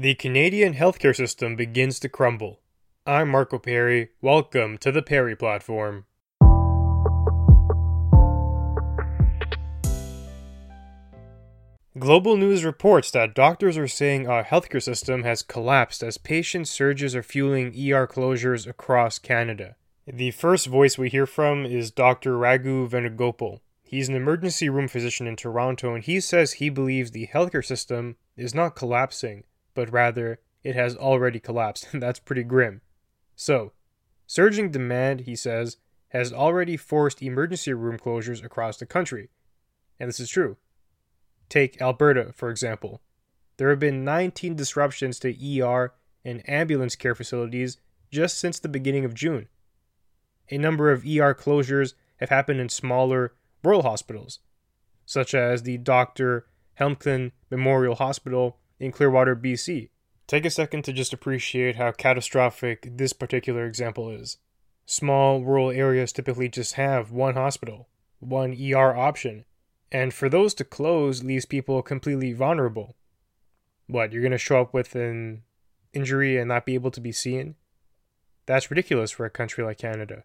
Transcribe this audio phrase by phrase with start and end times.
[0.00, 2.60] The Canadian healthcare system begins to crumble.
[3.04, 4.10] I'm Marco Perry.
[4.22, 6.04] Welcome to the Perry Platform.
[11.98, 17.16] Global News reports that doctors are saying our healthcare system has collapsed as patient surges
[17.16, 19.74] are fueling ER closures across Canada.
[20.06, 22.38] The first voice we hear from is Dr.
[22.38, 23.62] Raghu Venugopal.
[23.82, 28.14] He's an emergency room physician in Toronto, and he says he believes the healthcare system
[28.36, 29.42] is not collapsing,
[29.78, 31.86] but rather it has already collapsed.
[31.92, 32.80] and That's pretty grim.
[33.36, 33.70] So,
[34.26, 35.76] surging demand, he says,
[36.08, 39.28] has already forced emergency room closures across the country.
[40.00, 40.56] And this is true.
[41.48, 43.02] Take Alberta, for example.
[43.56, 47.78] There have been 19 disruptions to ER and ambulance care facilities
[48.10, 49.46] just since the beginning of June.
[50.50, 54.40] A number of ER closures have happened in smaller rural hospitals,
[55.06, 56.46] such as the Dr.
[56.80, 59.90] Helmcken Memorial Hospital in Clearwater, BC.
[60.26, 64.38] Take a second to just appreciate how catastrophic this particular example is.
[64.84, 67.88] Small rural areas typically just have one hospital,
[68.20, 69.44] one ER option,
[69.90, 72.94] and for those to close leaves people completely vulnerable.
[73.86, 75.42] What, you're going to show up with an
[75.94, 77.54] injury and not be able to be seen?
[78.44, 80.24] That's ridiculous for a country like Canada.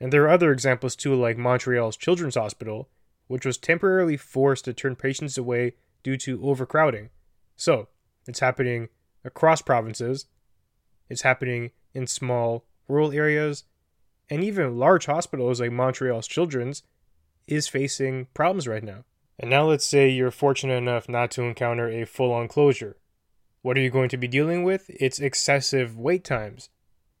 [0.00, 2.88] And there are other examples too, like Montreal's Children's Hospital,
[3.26, 7.10] which was temporarily forced to turn patients away due to overcrowding.
[7.56, 7.88] So,
[8.26, 8.88] it's happening
[9.24, 10.26] across provinces,
[11.08, 13.64] it's happening in small rural areas,
[14.28, 16.82] and even large hospitals like Montreal's Children's
[17.46, 19.04] is facing problems right now.
[19.38, 22.96] And now let's say you're fortunate enough not to encounter a full on closure.
[23.62, 24.88] What are you going to be dealing with?
[24.88, 26.70] It's excessive wait times.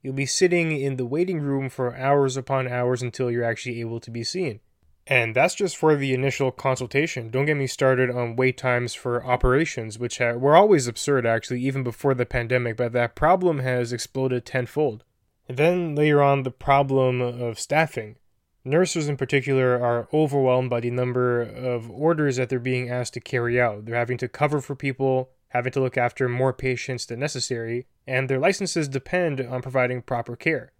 [0.02, 4.00] You'll be sitting in the waiting room for hours upon hours until you're actually able
[4.00, 4.60] to be seen.
[5.08, 7.30] And that's just for the initial consultation.
[7.30, 11.84] Don't get me started on wait times for operations, which were always absurd actually, even
[11.84, 15.04] before the pandemic, but that problem has exploded tenfold.
[15.48, 18.16] And then later on the problem of staffing.
[18.64, 23.20] Nurses, in particular, are overwhelmed by the number of orders that they're being asked to
[23.20, 23.84] carry out.
[23.84, 28.28] They're having to cover for people, having to look after more patients than necessary, and
[28.28, 30.72] their licenses depend on providing proper care.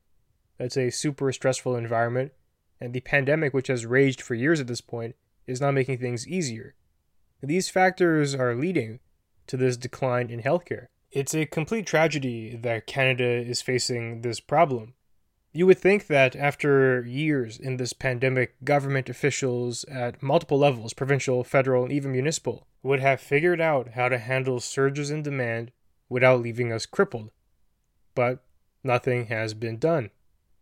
[0.58, 2.32] That's a super stressful environment
[2.80, 5.16] and the pandemic, which has raged for years at this point,
[5.46, 6.74] is not making things easier.
[7.42, 9.00] These factors are leading
[9.46, 10.86] to this decline in healthcare.
[11.12, 14.94] It's a complete tragedy that Canada is facing this problem.
[15.52, 21.44] You would think that after years in this pandemic, government officials at multiple levels provincial,
[21.44, 25.70] federal, and even municipal would have figured out how to handle surges in demand
[26.10, 27.30] without leaving us crippled.
[28.14, 28.44] But
[28.84, 30.10] nothing has been done.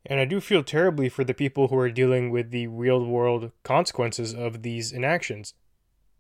[0.07, 3.53] And I do feel terribly for the people who are dealing with the real world
[3.63, 5.55] consequences of these inactions.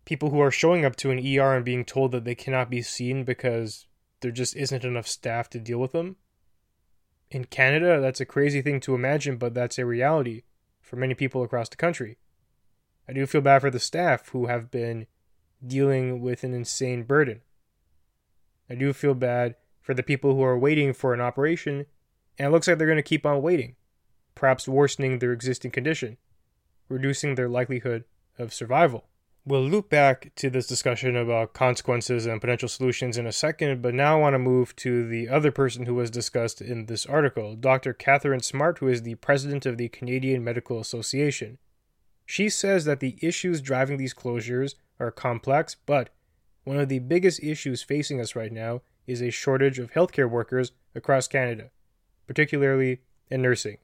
[0.07, 2.83] People who are showing up to an ER and being told that they cannot be
[2.83, 3.87] seen because
[4.21, 6.17] there just isn't enough staff to deal with them.
[7.31, 10.43] In Canada, that's a crazy thing to imagine, but that's a reality
[10.81, 12.17] for many people across the country.
[13.09, 15.07] I do feel bad for the staff who have been
[15.67, 17.43] dealing with an insane burden.
[18.71, 21.87] I do feel bad for the people who are waiting for an operation
[22.39, 23.77] and it looks like they're going to keep on waiting,
[24.35, 26.17] perhaps worsening their existing condition,
[26.89, 28.05] reducing their likelihood
[28.39, 29.05] of survival.
[29.47, 33.95] We'll loop back to this discussion about consequences and potential solutions in a second, but
[33.95, 37.55] now I want to move to the other person who was discussed in this article,
[37.55, 37.93] Dr.
[37.93, 41.59] Katharine Smart, who is the president of the Canadian Medical Association.
[42.25, 46.09] She says that the issues driving these closures are complex, but
[46.65, 50.73] one of the biggest issues facing us right now is a shortage of healthcare workers
[50.95, 51.71] across Canada
[52.27, 53.79] particularly in nursing.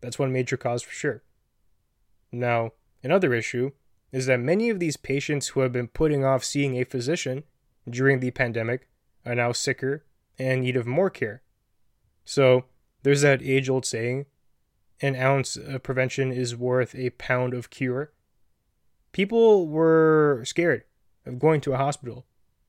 [0.00, 1.22] That's one major cause for sure.
[2.30, 2.72] Now,
[3.02, 3.72] another issue
[4.10, 7.44] is that many of these patients who have been putting off seeing a physician
[7.88, 8.88] during the pandemic
[9.24, 10.04] are now sicker
[10.38, 11.42] and need of more care.
[12.24, 12.64] So,
[13.02, 14.26] there's that age old saying
[15.00, 18.12] an ounce of prevention is worth a pound of cure.
[19.10, 20.84] People were scared
[21.26, 22.24] of going to a hospital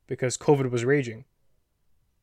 [0.08, 1.26] because COVID was raging.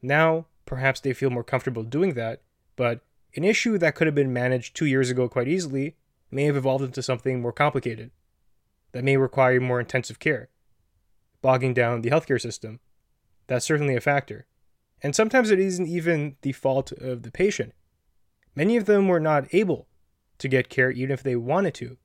[0.03, 2.43] Now, perhaps they feel more comfortable doing that
[2.81, 3.03] but
[3.37, 5.97] an issue that could have been managed two years ago quite easily
[6.31, 8.11] may have evolved into something more complicated
[8.93, 10.49] that may require more intensive care,
[11.43, 12.81] bogging down the healthcare system.
[13.49, 14.47] That's certainly a factor.
[15.03, 17.75] And sometimes it isn't even the fault of the patient.
[18.55, 19.87] Many of them were not able
[20.39, 21.99] to get care even if they wanted to.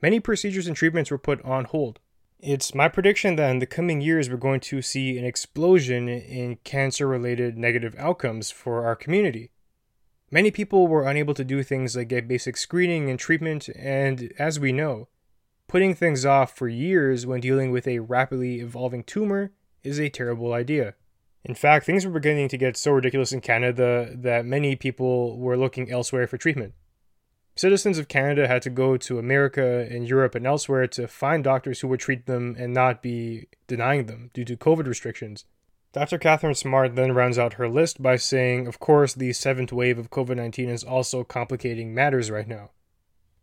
[0.00, 1.98] Many procedures and treatments were put on hold.
[2.38, 6.58] It's my prediction that in the coming years we're going to see an explosion in
[6.62, 9.50] cancer related negative outcomes for our community.
[10.34, 14.58] Many people were unable to do things like get basic screening and treatment, and as
[14.58, 15.06] we know,
[15.68, 19.52] putting things off for years when dealing with a rapidly evolving tumor
[19.84, 20.94] is a terrible idea.
[21.44, 25.56] In fact, things were beginning to get so ridiculous in Canada that many people were
[25.56, 26.74] looking elsewhere for treatment.
[27.54, 31.78] Citizens of Canada had to go to America and Europe and elsewhere to find doctors
[31.78, 35.44] who would treat them and not be denying them due to COVID restrictions.
[35.94, 36.18] Dr.
[36.18, 40.10] Katharine Smart then rounds out her list by saying, of course, the seventh wave of
[40.10, 42.72] COVID 19 is also complicating matters right now.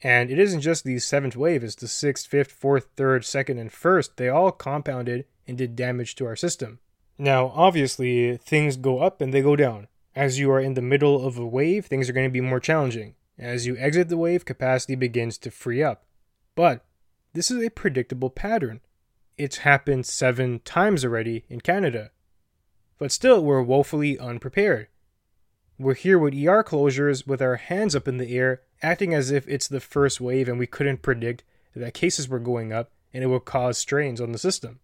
[0.02, 3.72] And it isn't just the seventh wave, it's the sixth, fifth, fourth, third, second, and
[3.72, 4.18] first.
[4.18, 6.80] They all compounded and did damage to our system.
[7.18, 9.88] Now, obviously, things go up and they go down.
[10.14, 12.60] As you are in the middle of a wave, things are going to be more
[12.60, 13.16] challenging.
[13.40, 16.04] As you exit the wave, capacity begins to free up.
[16.56, 16.84] But
[17.32, 18.82] this is a predictable pattern.
[19.38, 22.12] It's happened seven times already in Canada.
[23.02, 24.88] But still, we're woefully unprepared.
[25.80, 29.48] We're here with ER closures with our hands up in the air, acting as if
[29.48, 31.44] it's the first wave and we couldn't predict
[31.76, 34.82] that cases were going up and it would cause strains on the system.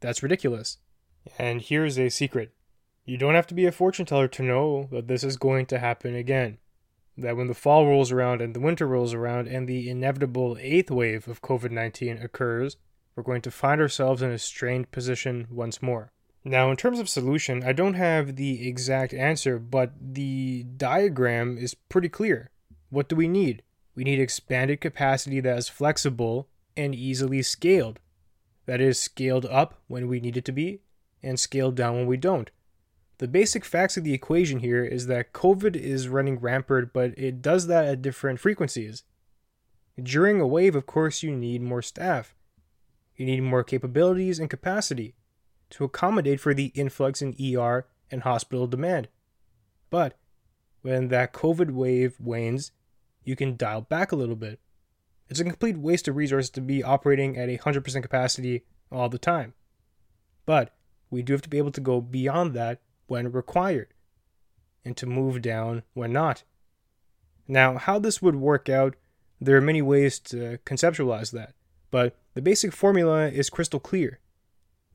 [0.00, 0.76] That's ridiculous.
[1.38, 2.52] And here's a secret
[3.06, 5.78] you don't have to be a fortune teller to know that this is going to
[5.78, 6.58] happen again.
[7.16, 10.90] That when the fall rolls around and the winter rolls around and the inevitable eighth
[10.90, 12.76] wave of COVID 19 occurs,
[13.16, 16.12] we're going to find ourselves in a strained position once more.
[16.48, 21.74] Now, in terms of solution, I don't have the exact answer, but the diagram is
[21.74, 22.48] pretty clear.
[22.88, 23.62] What do we need?
[23.94, 28.00] We need expanded capacity that is flexible and easily scaled.
[28.64, 30.80] That is, scaled up when we need it to be,
[31.22, 32.50] and scaled down when we don't.
[33.18, 37.42] The basic facts of the equation here is that COVID is running rampant, but it
[37.42, 39.02] does that at different frequencies.
[40.02, 42.34] During a wave, of course, you need more staff.
[43.16, 45.14] You need more capabilities and capacity
[45.70, 49.08] to accommodate for the influx in ER and hospital demand.
[49.90, 50.16] But
[50.82, 52.72] when that COVID wave wanes,
[53.24, 54.60] you can dial back a little bit.
[55.28, 59.54] It's a complete waste of resources to be operating at 100% capacity all the time.
[60.46, 60.74] But
[61.10, 63.88] we do have to be able to go beyond that when required
[64.84, 66.44] and to move down when not.
[67.46, 68.96] Now, how this would work out,
[69.40, 71.54] there are many ways to conceptualize that,
[71.90, 74.20] but the basic formula is crystal clear.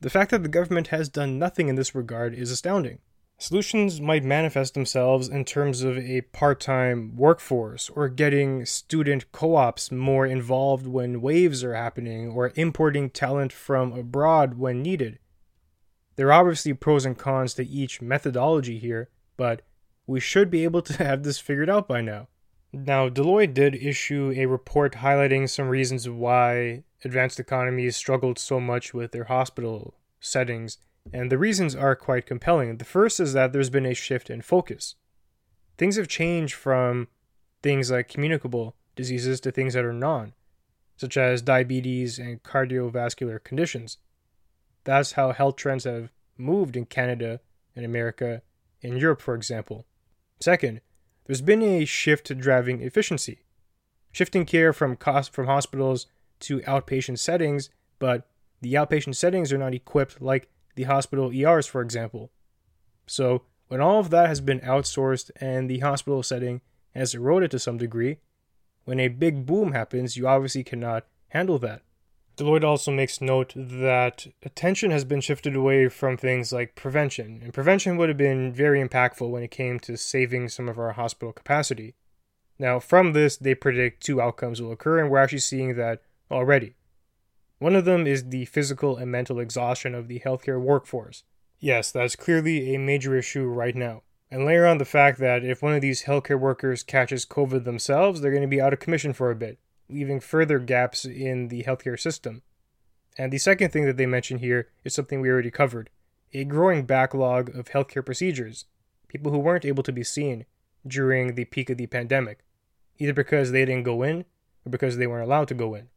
[0.00, 2.98] The fact that the government has done nothing in this regard is astounding.
[3.38, 9.56] Solutions might manifest themselves in terms of a part time workforce, or getting student co
[9.56, 15.18] ops more involved when waves are happening, or importing talent from abroad when needed.
[16.16, 19.62] There are obviously pros and cons to each methodology here, but
[20.06, 22.28] we should be able to have this figured out by now.
[22.74, 28.92] Now, Deloitte did issue a report highlighting some reasons why advanced economies struggled so much
[28.92, 30.78] with their hospital settings,
[31.12, 32.78] and the reasons are quite compelling.
[32.78, 34.96] The first is that there's been a shift in focus.
[35.78, 37.06] Things have changed from
[37.62, 40.32] things like communicable diseases to things that are non,
[40.96, 43.98] such as diabetes and cardiovascular conditions.
[44.82, 47.38] That's how health trends have moved in Canada
[47.76, 48.42] and America
[48.82, 49.86] and Europe, for example.
[50.40, 50.80] Second,
[51.26, 53.44] there's been a shift to driving efficiency,
[54.12, 56.06] shifting care from cost from hospitals
[56.40, 58.28] to outpatient settings, but
[58.60, 62.30] the outpatient settings are not equipped like the hospital ERs, for example.
[63.06, 66.60] So, when all of that has been outsourced and the hospital setting
[66.94, 68.18] has eroded to some degree,
[68.84, 71.82] when a big boom happens, you obviously cannot handle that.
[72.36, 77.54] Deloitte also makes note that attention has been shifted away from things like prevention, and
[77.54, 81.32] prevention would have been very impactful when it came to saving some of our hospital
[81.32, 81.94] capacity.
[82.58, 86.74] Now, from this, they predict two outcomes will occur, and we're actually seeing that already.
[87.60, 91.22] One of them is the physical and mental exhaustion of the healthcare workforce.
[91.60, 94.02] Yes, that's clearly a major issue right now.
[94.28, 98.20] And layer on the fact that if one of these healthcare workers catches COVID themselves,
[98.20, 99.58] they're going to be out of commission for a bit
[99.94, 102.42] leaving further gaps in the healthcare system.
[103.16, 105.90] And the second thing that they mention here is something we already covered
[106.36, 108.64] a growing backlog of healthcare procedures,
[109.06, 110.44] people who weren't able to be seen
[110.84, 112.40] during the peak of the pandemic,
[112.98, 114.24] either because they didn't go in
[114.66, 115.88] or because they weren't allowed to go in.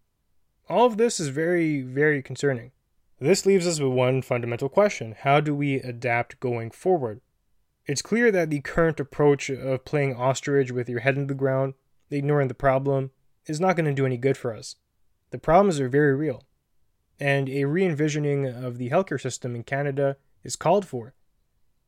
[0.69, 2.71] All of this is very, very concerning.
[3.19, 7.21] This leaves us with one fundamental question How do we adapt going forward?
[7.87, 11.73] It's clear that the current approach of playing ostrich with your head in the ground,
[12.11, 13.11] ignoring the problem,
[13.47, 14.75] is not going to do any good for us.
[15.31, 16.43] The problems are very real,
[17.19, 21.13] and a re envisioning of the healthcare system in Canada is called for.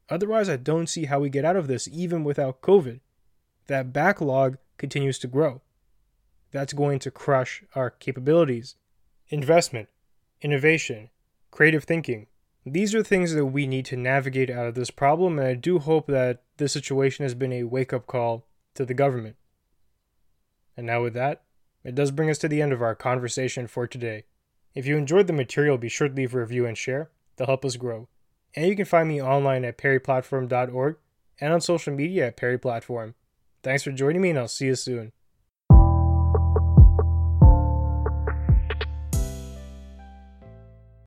[0.09, 2.99] Otherwise, I don't see how we get out of this even without COVID.
[3.67, 5.61] That backlog continues to grow.
[6.51, 8.75] That's going to crush our capabilities.
[9.29, 9.87] Investment,
[10.41, 11.09] innovation,
[11.51, 12.27] creative thinking.
[12.65, 15.79] These are things that we need to navigate out of this problem, and I do
[15.79, 19.35] hope that this situation has been a wake up call to the government.
[20.75, 21.43] And now, with that,
[21.83, 24.25] it does bring us to the end of our conversation for today.
[24.75, 27.09] If you enjoyed the material, be sure to leave a review and share.
[27.35, 28.07] They'll help us grow.
[28.55, 30.97] And you can find me online at perryplatform.org
[31.39, 33.13] and on social media at perryplatform.
[33.63, 35.11] Thanks for joining me, and I'll see you soon.